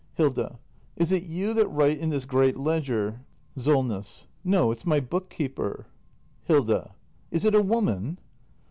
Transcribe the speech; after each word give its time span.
Hilda. 0.15 0.57
Is 0.95 1.11
it 1.11 1.21
you 1.27 1.53
that 1.53 1.67
write 1.67 1.99
in 1.99 2.09
this 2.09 2.25
great 2.25 2.57
ledger? 2.57 3.21
SOLNESS. 3.55 4.25
No, 4.43 4.71
it's 4.71 4.83
my 4.83 4.99
book 4.99 5.29
keeper. 5.29 5.85
Hilda. 6.45 6.95
Is 7.29 7.45
it 7.45 7.53
a 7.53 7.61
woman 7.61 8.17